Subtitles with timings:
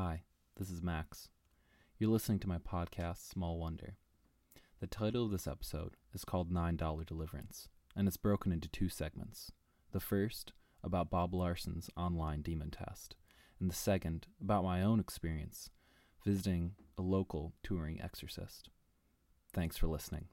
[0.00, 0.22] Hi,
[0.56, 1.28] this is Max.
[1.98, 3.96] You're listening to my podcast, Small Wonder.
[4.78, 9.50] The title of this episode is called $9 Deliverance, and it's broken into two segments.
[9.90, 10.52] The first,
[10.84, 13.16] about Bob Larson's online demon test,
[13.58, 15.68] and the second, about my own experience
[16.24, 18.70] visiting a local touring exorcist.
[19.52, 20.26] Thanks for listening.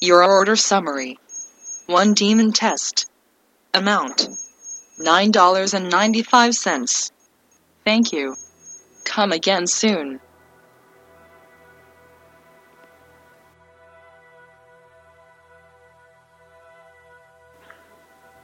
[0.00, 1.18] Your order summary.
[1.88, 3.11] One demon test.
[3.74, 4.28] Amount.
[5.00, 7.10] $9.95.
[7.86, 8.36] Thank you.
[9.04, 10.20] Come again soon.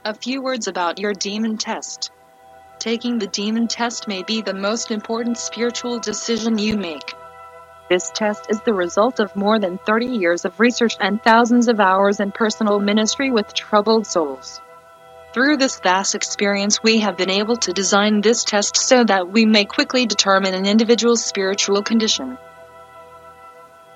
[0.03, 2.09] A few words about your demon test.
[2.79, 7.13] Taking the demon test may be the most important spiritual decision you make.
[7.87, 11.79] This test is the result of more than 30 years of research and thousands of
[11.79, 14.59] hours in personal ministry with troubled souls.
[15.39, 19.45] Through this vast experience, we have been able to design this test so that we
[19.45, 22.37] may quickly determine an individual's spiritual condition.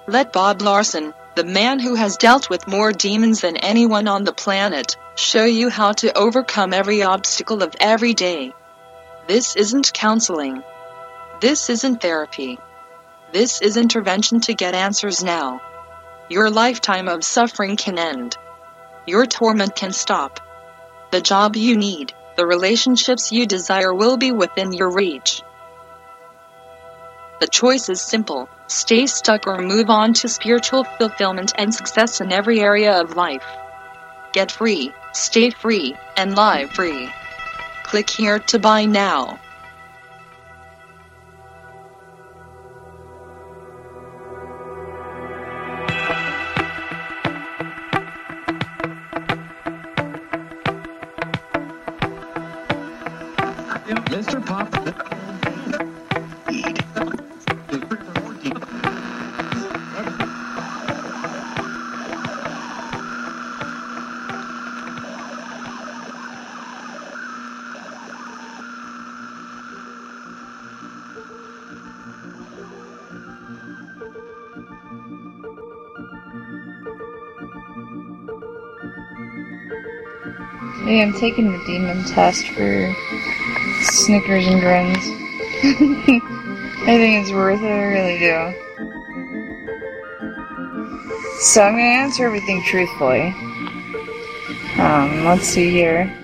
[0.07, 4.31] Let Bob Larson, the man who has dealt with more demons than anyone on the
[4.31, 8.53] planet, show you how to overcome every obstacle of every day.
[9.27, 10.63] This isn't counseling.
[11.41, 12.57] This isn't therapy.
[13.33, 15.59] This is intervention to get answers now.
[16.29, 18.37] Your lifetime of suffering can end.
[19.05, 20.39] Your torment can stop.
[21.13, 25.43] The job you need, the relationships you desire will be within your reach.
[27.39, 32.31] The choice is simple stay stuck or move on to spiritual fulfillment and success in
[32.31, 33.45] every area of life.
[34.31, 37.11] Get free, stay free, and live free.
[37.83, 39.37] Click here to buy now.
[80.93, 82.95] Today I'm taking the demon test for
[83.81, 84.97] Snickers and grins.
[86.83, 88.53] I think it's worth it, I really do.
[91.39, 93.33] So I'm gonna answer everything truthfully.
[94.77, 96.15] Um, let's see here.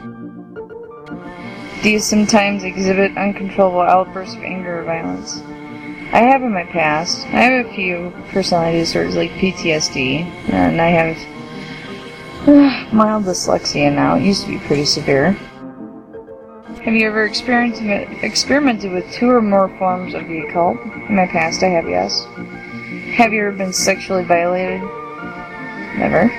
[1.81, 5.41] Do you sometimes exhibit uncontrollable outbursts of anger or violence?
[6.13, 7.25] I have in my past.
[7.25, 11.17] I have a few personality disorders like PTSD, and I have
[12.91, 14.15] mild dyslexia now.
[14.15, 15.33] It used to be pretty severe.
[16.83, 20.81] Have you ever experimented, with two or more forms of the occult?
[20.81, 22.25] In my past, I have, yes.
[23.13, 24.81] Have you ever been sexually violated?
[25.99, 26.31] Never.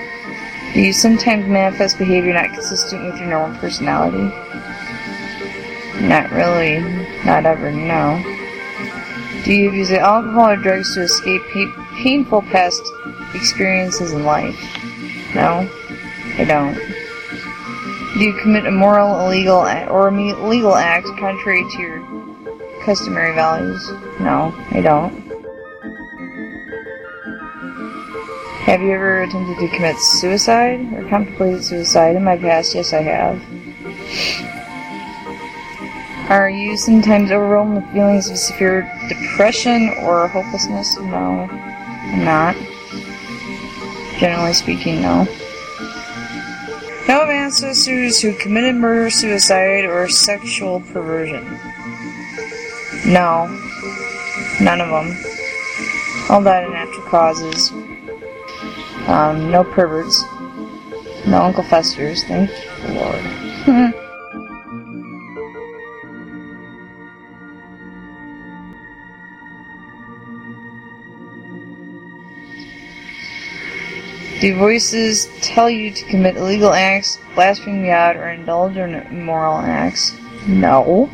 [0.75, 4.34] Do you sometimes manifest behavior not consistent with your normal personality?
[6.04, 6.81] Not really.
[7.25, 8.21] Not ever, no.
[9.44, 12.82] Do you use alcohol or drugs to escape pa- painful past
[13.32, 14.59] experiences in life?
[15.37, 15.71] No,
[16.41, 16.75] I don't.
[18.15, 22.01] Do you commit immoral, illegal, or illegal acts contrary to your
[22.83, 23.87] customary values?
[24.21, 25.12] No, I don't.
[28.62, 32.17] Have you ever attempted to commit suicide or contemplated suicide?
[32.17, 33.39] In my past, yes, I have.
[36.31, 40.99] Are you sometimes overwhelmed with feelings of severe depression or hopelessness?
[41.01, 42.57] No, I'm not.
[44.19, 45.28] Generally speaking, no.
[47.50, 51.44] Ancestors who committed murder, suicide, or sexual perversion.
[53.05, 53.49] No.
[54.61, 55.16] None of them.
[56.28, 57.72] All died of natural causes.
[59.09, 60.22] Um, no perverts.
[61.27, 62.51] No Uncle Festers, thank
[62.86, 62.95] the
[63.66, 63.95] Lord.
[74.41, 80.16] Do voices tell you to commit illegal acts, blaspheme God, or indulge in immoral acts?
[80.47, 81.10] No.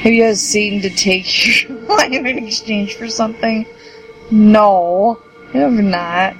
[0.00, 1.26] Have you asked Satan to take
[1.68, 3.66] your life in exchange for something?
[4.30, 5.20] No.
[5.52, 6.34] I have not.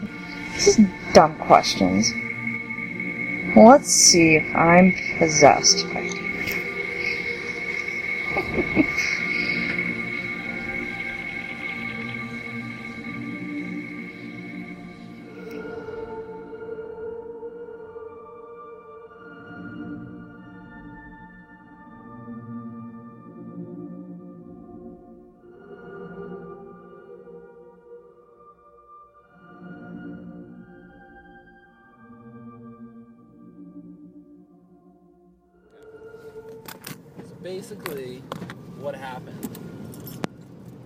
[0.54, 2.10] This is dumb questions.
[3.54, 6.00] Let's see if I'm possessed by
[37.44, 38.22] basically,
[38.80, 39.58] what happened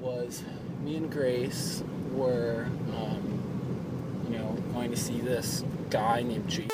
[0.00, 0.42] was
[0.82, 2.66] me and Grace were,
[2.96, 6.66] um, you know, going to see this guy named G,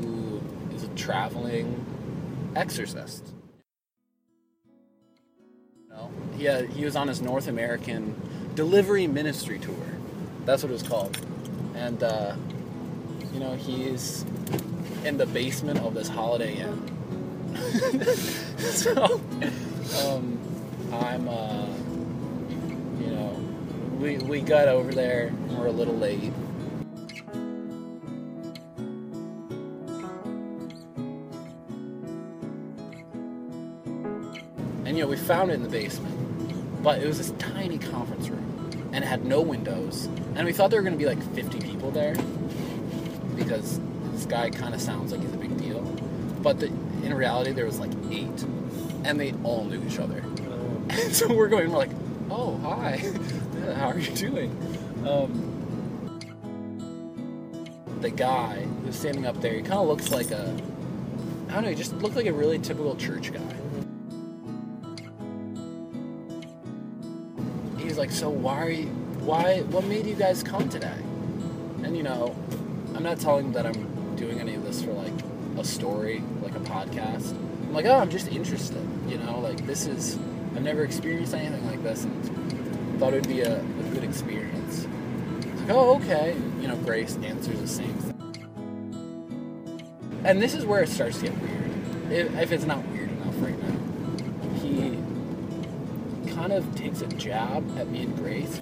[0.00, 0.42] who
[0.74, 1.86] is a traveling
[2.56, 3.28] exorcist.
[5.86, 5.94] You
[6.36, 8.20] he, he was on his North American
[8.56, 9.76] deliverance ministry tour.
[10.46, 11.16] That's what it was called.
[11.76, 12.34] And, uh,
[13.32, 14.24] you know, he's
[15.04, 16.99] in the basement of this Holiday Inn.
[18.58, 19.20] so,
[20.04, 20.38] um,
[20.92, 21.66] I'm, uh,
[23.00, 23.30] you know,
[23.98, 26.32] we, we got over there and we're a little late.
[34.84, 38.28] And, you know, we found it in the basement, but it was this tiny conference
[38.28, 38.50] room
[38.92, 40.06] and it had no windows.
[40.34, 42.14] And we thought there were going to be like 50 people there
[43.36, 43.80] because
[44.12, 45.80] this guy kind of sounds like he's a big deal.
[46.42, 46.72] But the,
[47.04, 48.44] in reality, there was like eight,
[49.04, 50.18] and they all knew each other.
[50.88, 51.90] And so we're going, we're like,
[52.30, 52.96] oh, hi,
[53.74, 54.50] how are you doing?
[55.06, 55.50] Um,
[58.00, 60.56] the guy who's standing up there, he kind of looks like a,
[61.48, 63.40] I don't know, he just looked like a really typical church guy.
[67.78, 68.86] He's like, so why are you,
[69.20, 70.98] why, what made you guys come today?
[71.82, 72.34] And you know,
[72.94, 75.12] I'm not telling that I'm doing any of this for like
[75.60, 77.30] a story, like a podcast.
[77.30, 78.82] I'm like, oh, I'm just interested.
[79.06, 80.16] You know, like this is,
[80.56, 84.86] I've never experienced anything like this and thought it would be a, a good experience.
[85.60, 86.36] Like, oh, okay.
[86.60, 88.16] You know, Grace answers the same thing.
[90.24, 91.70] And this is where it starts to get weird.
[92.10, 93.76] If, if it's not weird enough right now.
[94.60, 94.98] He
[96.34, 98.60] kind of takes a jab at me and Grace.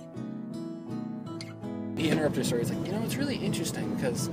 [1.96, 2.62] He interrupted her story.
[2.62, 4.28] He's like, you know, it's really interesting because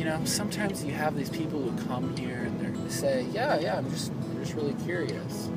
[0.00, 3.76] you know, sometimes you have these people who come here and they say, "Yeah, yeah,
[3.76, 5.48] I'm just, I'm just really curious,"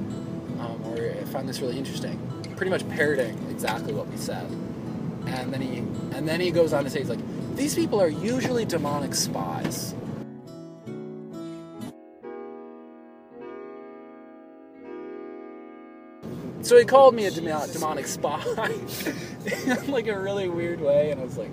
[0.59, 2.19] um, or "I find this really interesting."
[2.57, 4.45] Pretty much parroting exactly what we said,
[5.27, 5.77] and then he,
[6.17, 7.21] and then he goes on to say, "He's like,
[7.55, 9.95] these people are usually demonic spies."
[16.63, 18.43] So he called me a demonic spy
[19.67, 21.51] in like a really weird way, and I was like,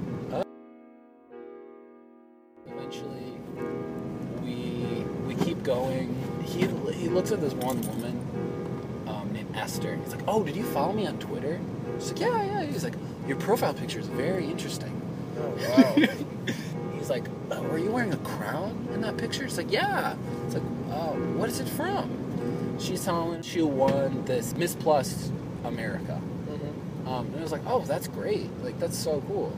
[7.33, 9.97] at this one woman um, named Esther.
[10.03, 11.61] He's like, "Oh, did you follow me on Twitter?"
[11.99, 12.95] She's like, "Yeah, yeah." He's like,
[13.27, 15.01] "Your profile picture is very interesting."
[15.39, 16.07] Oh wow.
[16.99, 20.15] He's like, oh, "Are you wearing a crown in that picture?" It's like, "Yeah."
[20.47, 25.31] It's like, uh, "What is it from?" She's telling him she won this Miss Plus
[25.65, 26.21] America.
[26.49, 27.07] Mhm.
[27.07, 28.49] Um, and I was like, oh, that's great.
[28.63, 29.53] Like, that's so cool.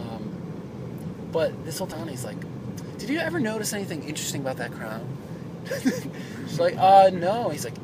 [0.00, 2.36] Um, but this whole time, he's like,
[2.98, 5.06] did you ever notice anything interesting about that crown?
[6.46, 7.48] She's like, uh, no.
[7.48, 7.74] He's like,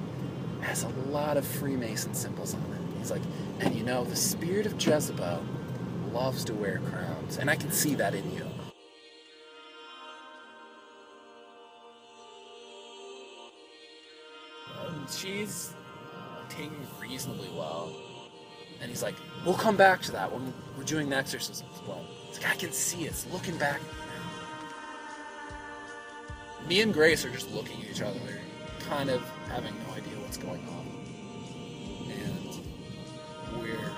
[0.60, 2.98] has a lot of Freemason symbols on it.
[2.98, 3.22] He's like,
[3.60, 5.42] and you know, the spirit of Jezebel
[6.12, 7.38] loves to wear crowns.
[7.38, 8.46] And I can see that in you.
[14.86, 15.74] And she's
[16.48, 17.92] taking reasonably well.
[18.80, 19.14] And he's like,
[19.44, 21.80] we'll come back to that when we're doing the exorcisms.
[21.86, 23.08] But it's like, I can see it.
[23.08, 23.88] It's looking back at me
[26.60, 26.68] now.
[26.68, 28.18] Me and Grace are just looking at each other,
[28.92, 30.86] kind of having no idea what's going on.
[32.10, 33.90] And we're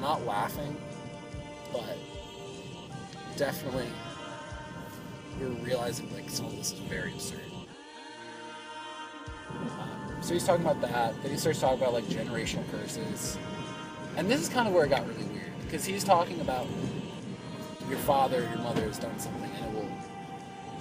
[0.00, 0.76] not laughing,
[1.72, 1.96] but
[3.36, 3.86] definitely
[5.40, 7.38] we're realizing like some of this is very absurd.
[9.48, 11.14] Um, so he's talking about that.
[11.22, 13.38] Then he starts talking about like generational curses,
[14.16, 16.66] and this is kind of where it got really weird because he's talking about
[17.88, 19.92] your father, your mother has done something, and it will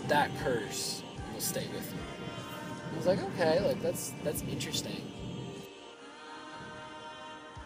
[0.07, 2.00] that curse will stay with you.
[3.01, 5.01] Was like, okay, like that's that's interesting.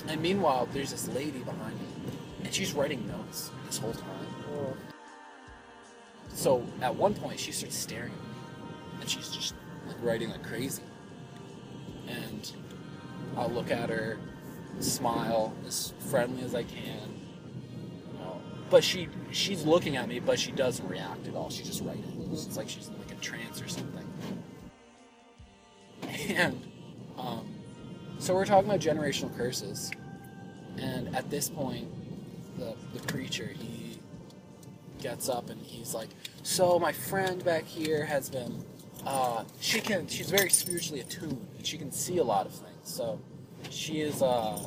[0.08, 1.88] And meanwhile, there's this lady behind me,
[2.46, 4.27] and she's writing notes this whole time.
[6.30, 10.42] So at one point, she starts staring at me, and she's just like writing like
[10.42, 10.84] crazy.
[12.08, 12.50] And
[13.36, 14.18] I'll look at her,
[14.80, 17.13] smile as friendly as I can.
[18.70, 21.50] But she she's looking at me, but she doesn't react at all.
[21.50, 22.30] She's just writing.
[22.32, 24.04] It's like she's in like a trance or something.
[26.27, 26.62] And
[27.17, 27.48] um,
[28.20, 29.91] so we're talking about generational curses,
[30.77, 31.88] and at this point,
[32.58, 34.00] the the preacher he
[35.01, 36.10] gets up and he's like,
[36.44, 38.63] "So my friend back here has been,
[39.05, 41.46] uh, she can, she's very spiritually attuned.
[41.58, 42.75] and She can see a lot of things.
[42.84, 43.20] So
[43.70, 44.60] she is, uh,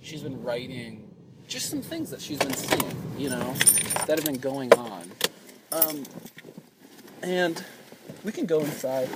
[0.00, 1.08] she's been writing
[1.48, 3.54] just some things that she's been seeing, you know,
[4.06, 5.10] that have been going on.
[5.72, 6.04] Um,
[7.22, 7.62] and
[8.22, 9.08] we can go inside.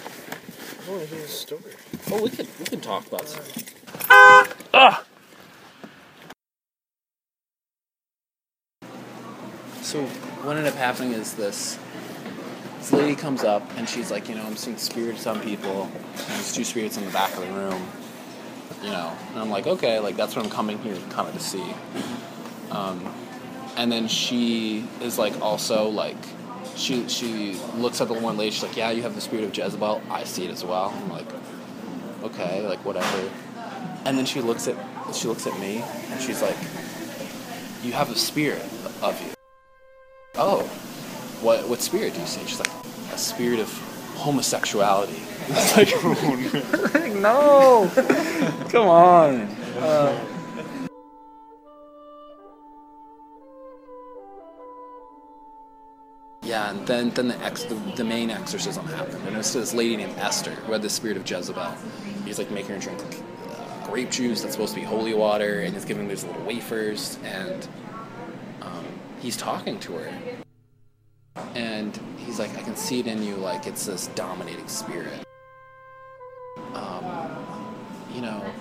[0.87, 1.63] I want to hear the story.
[2.11, 3.65] Oh, we can we could talk about something.
[4.11, 5.03] Ah.
[9.81, 11.79] So what ended up happening is this
[12.79, 15.85] this lady comes up and she's like, you know, I'm seeing spirits on people.
[15.85, 17.89] And there's two spirits in the back of the room.
[18.83, 21.41] You know, and I'm like, okay, like that's what I'm coming here kind of to
[21.41, 21.75] see.
[22.71, 23.11] Um,
[23.79, 26.19] and then she is like also like
[26.77, 28.51] she she looks at the one lady.
[28.51, 30.03] She's like, yeah, you have the spirit of Jezebel.
[30.11, 30.93] I see it as well.
[30.97, 31.27] I'm like,
[32.23, 33.31] okay, like whatever.
[34.05, 34.77] And then she looks at
[35.15, 36.57] she looks at me and she's like,
[37.83, 38.65] you have a spirit
[39.03, 39.33] of you.
[40.37, 40.63] Oh,
[41.43, 42.45] what what spirit do you see?
[42.47, 42.73] She's like,
[43.13, 43.71] a spirit of
[44.17, 45.21] homosexuality.
[45.47, 47.91] It's like, no,
[48.71, 49.43] come on.
[49.77, 50.34] Uh,
[56.55, 59.59] yeah, and then then the ex the, the main exorcism happened, and it was to
[59.59, 61.75] this lady named Esther who had the spirit of Jezebel.
[62.25, 65.75] He's like making her drink uh, grape juice that's supposed to be holy water, and
[65.75, 67.67] he's giving these little wafers, and
[68.63, 68.87] um,
[69.21, 70.13] he's talking to her,
[71.57, 75.24] and he's like, I can see it in you, like it's this dominating spirit.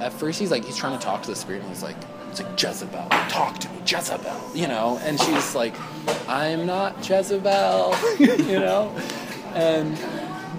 [0.03, 1.95] At first he's like, he's trying to talk to the spirit, and he's like,
[2.29, 5.73] it's like Jezebel, talk to me, Jezebel, you know, and she's like,
[6.27, 8.95] I'm not Jezebel, you know,
[9.53, 9.97] and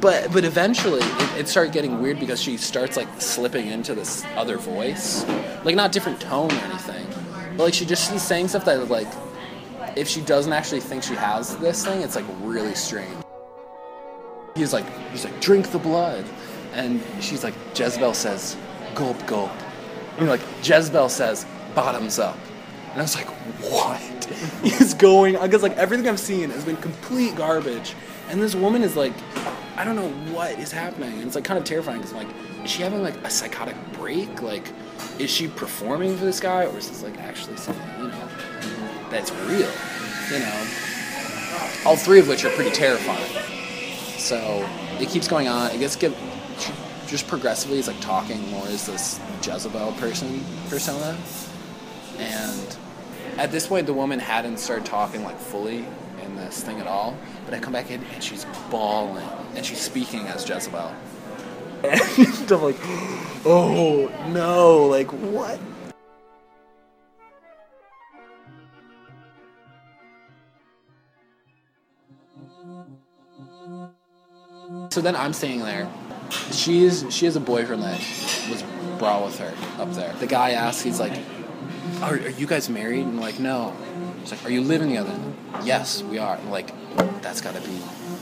[0.01, 4.25] but but eventually it, it started getting weird because she starts like slipping into this
[4.37, 5.27] other voice,
[5.65, 7.07] like not different tone or anything,
[7.57, 9.09] but like she just she's saying stuff that like
[9.97, 13.17] if she doesn't actually think she has this thing, it's like really strange.
[14.55, 16.25] He's like, he's like, drink the blood,
[16.73, 18.57] and she's like, Jezebel says,
[18.95, 19.53] gulp, gulp.
[20.19, 22.39] And like Jezebel says, bottoms up.
[22.93, 23.27] And I was like,
[23.71, 24.01] what
[24.81, 25.47] is going on?
[25.47, 27.95] Because like everything I've seen has been complete garbage,
[28.29, 29.13] and this woman is like,
[29.77, 32.29] I don't know what is happening, and it's like kind of terrifying because like,
[32.63, 34.43] is she having like a psychotic break?
[34.43, 34.69] Like,
[35.19, 38.29] is she performing for this guy, or is this like actually something you know
[39.11, 39.71] that's real?
[40.31, 40.69] You know,
[41.85, 43.43] all three of which are pretty terrifying.
[44.19, 44.69] So
[45.01, 45.73] it keeps going on.
[45.73, 46.15] It gets get
[47.06, 51.16] just progressively is like talking more as this Jezebel person persona,
[52.18, 52.76] and
[53.38, 55.84] at this point the woman hadn't started talking like fully
[56.23, 57.16] in this thing at all.
[57.44, 60.94] But I come back in and she's bawling and she's speaking as Jezebel.
[61.82, 62.00] And
[62.50, 62.76] I'm like,
[63.44, 65.61] oh no, like what?
[74.90, 75.90] So then I'm standing there.
[76.53, 78.00] She's she has a boyfriend that
[78.50, 78.62] was
[78.99, 80.12] brought with her up there.
[80.14, 81.19] The guy asks, he's like,
[82.00, 83.75] "Are, are you guys married?" And I'm like, "No."
[84.21, 85.14] He's like, "Are you living together?"
[85.64, 86.37] Yes, we are.
[86.37, 86.71] I'm like,
[87.23, 87.79] that's got to be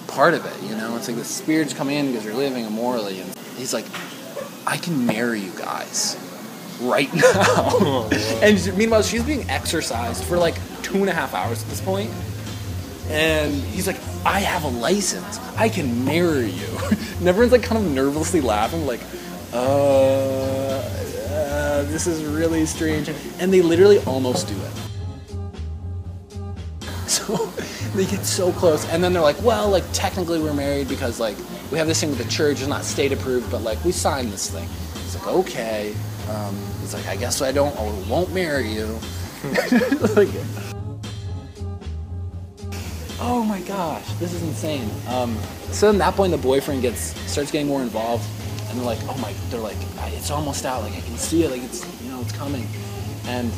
[0.07, 0.97] part of it, you know?
[0.97, 3.87] It's like the spirits come in because you're living immorally, and he's like,
[4.67, 6.17] "I can marry you guys."
[6.81, 8.09] Right now,
[8.43, 12.11] and meanwhile, she's being exorcised for like two and a half hours at this point,
[13.09, 15.39] and he's like, I have a license.
[15.57, 16.79] I can marry you.
[17.19, 19.01] and everyone's like kind of nervously laughing, like,
[19.53, 19.57] uh,
[21.31, 23.11] uh, this is really strange.
[23.39, 24.71] And they literally almost do it.
[27.13, 27.37] So
[27.95, 28.89] they get so close.
[28.89, 31.37] And then they're like, well, like, technically we're married because, like,
[31.71, 32.61] we have this thing with the church.
[32.61, 34.67] It's not state approved, but, like, we signed this thing.
[34.95, 35.95] He's like, okay.
[36.31, 38.99] Um, he's like, I guess I don't or won't marry you.
[40.17, 40.31] like,
[43.23, 44.91] oh my gosh, this is insane.
[45.09, 45.37] Um,
[45.71, 48.29] so then at that point, the boyfriend gets starts getting more involved,
[48.69, 49.77] and they're like, oh my, they're like,
[50.09, 52.67] it's almost out, like I can see it, like it's you know it's coming,
[53.27, 53.51] and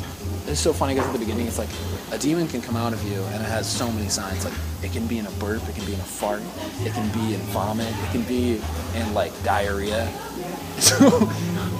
[0.47, 1.69] it's so funny because at the beginning it's like
[2.11, 4.53] a demon can come out of you and it has so many signs like
[4.83, 6.43] it can be in a burp, it can be in a fart,
[6.81, 8.61] it can be in vomit, it can be
[8.95, 10.07] in like diarrhea,
[10.77, 11.27] so,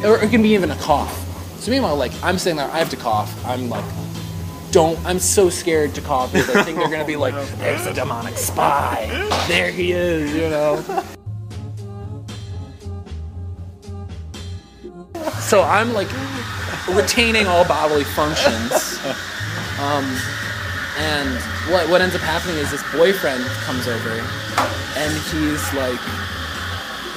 [0.03, 1.13] or it can be even a cough.
[1.59, 3.85] So meanwhile, like I'm sitting there, I have to cough, I'm like
[4.75, 4.99] don't.
[5.05, 8.37] I'm so scared to call because I think they're gonna be like, "There's a demonic
[8.37, 9.07] spy.
[9.47, 10.83] There he is," you know.
[15.39, 16.09] So I'm like
[16.89, 18.99] retaining all bodily functions.
[19.79, 20.03] Um,
[20.97, 21.37] and
[21.71, 24.09] what what ends up happening is this boyfriend comes over,
[24.97, 26.01] and he's like,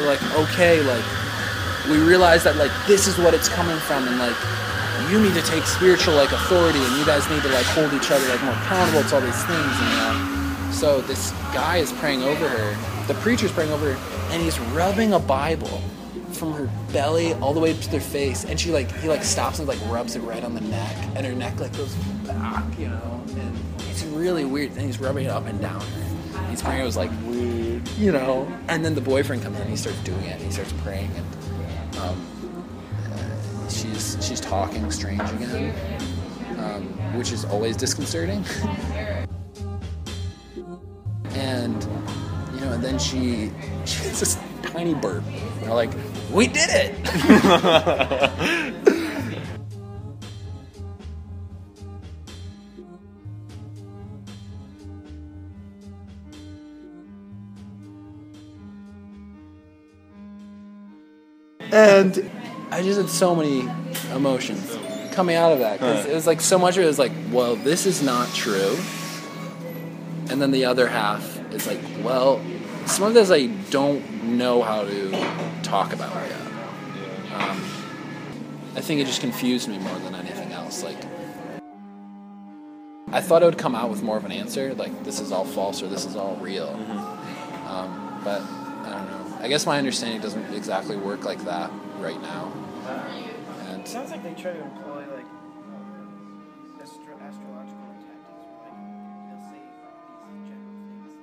[0.00, 1.04] like, okay, like,
[1.88, 4.36] we realize that like this is what it's coming from, and like
[5.10, 8.10] you need to take spiritual like authority and you guys need to like hold each
[8.10, 9.02] other like more accountable.
[9.08, 10.70] To all these things you know?
[10.72, 13.04] So this guy is praying over her.
[13.06, 15.80] The preacher's praying over her and he's rubbing a bible
[16.32, 18.44] from her belly all the way to their face.
[18.44, 20.96] And she like he like stops and like rubs it right on the neck.
[21.14, 21.94] And her neck like goes
[22.26, 23.22] back you know?
[23.28, 23.58] And
[23.90, 25.82] it's really weird and he's rubbing it up and down.
[26.34, 26.82] And he's praying.
[26.82, 28.50] It was like weird you know?
[28.68, 29.62] And then the boyfriend comes in.
[29.62, 30.34] And he starts doing it.
[30.34, 31.10] And he starts praying.
[31.16, 32.26] And um,
[33.92, 35.74] she's she's talking strange again,
[36.58, 36.82] um,
[37.16, 38.44] which is always disconcerting.
[41.34, 41.86] and
[42.54, 43.50] you know, and then she
[43.84, 45.24] she gets this tiny burp.
[45.60, 45.90] They're like,
[46.30, 46.94] "We did it!"
[61.70, 62.30] and
[62.70, 63.68] I just had so many
[64.14, 64.76] emotions
[65.12, 67.56] coming out of that 'cause it was like so much of it was like, well,
[67.56, 68.76] this is not true,
[70.30, 72.40] and then the other half is like, well,
[72.86, 75.10] some of this I don't know how to
[75.62, 77.40] talk about yet.
[77.40, 77.60] Um,
[78.76, 80.82] I think it just confused me more than anything else.
[80.82, 80.96] Like,
[83.10, 85.44] I thought it would come out with more of an answer, like this is all
[85.44, 86.78] false or this is all real.
[87.68, 88.42] Um, but
[89.38, 89.44] I don't know.
[89.44, 92.52] I guess my understanding doesn't exactly work like that right now.
[93.68, 95.26] And It sounds like they try to employ like
[96.82, 98.46] astro- astrological tactics.
[98.62, 98.76] Like
[99.28, 101.22] they'll say these general things.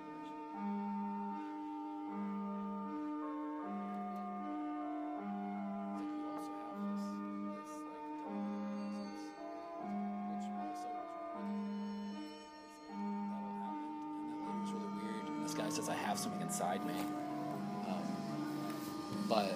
[5.91, 7.03] Like you also have this,
[7.51, 8.43] this like thing.
[15.43, 16.93] This guy says, I have something inside me.
[19.27, 19.53] But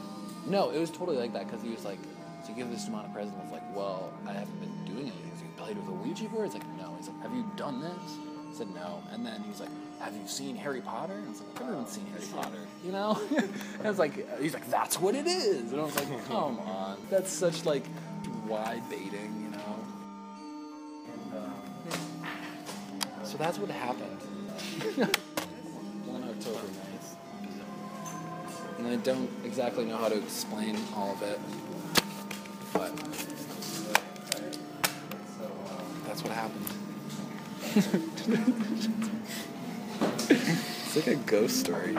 [0.48, 2.00] no, it was totally like that because he was like,
[2.44, 3.36] so you give this amount of present.
[3.40, 5.32] I was like, well, I haven't been doing anything.
[5.38, 6.46] So you played with a Ouija board?
[6.46, 6.94] It's like, no.
[6.98, 8.18] He's like, have you done this?
[8.50, 9.04] I said, no.
[9.12, 11.14] And then he's like, have you seen Harry Potter?
[11.14, 13.20] And I was like, everyone's seen Harry Potter, you know?
[13.38, 13.52] and
[13.84, 15.72] I was like, he's like, that's what it is.
[15.72, 16.98] And I was like, come on.
[17.10, 17.84] That's such like
[18.48, 19.76] wide baiting, you know?
[21.14, 24.18] And, um, so that's what happened.
[28.90, 31.40] I don't exactly know how to explain all of it,
[32.74, 32.96] but
[36.08, 36.66] that's what happened.
[40.80, 41.96] it's like a ghost story.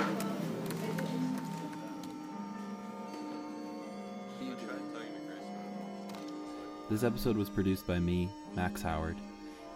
[6.90, 9.16] This episode was produced by me, Max Howard,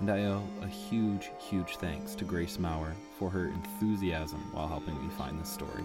[0.01, 5.01] and I owe a huge, huge thanks to Grace Maurer for her enthusiasm while helping
[5.01, 5.85] me find this story.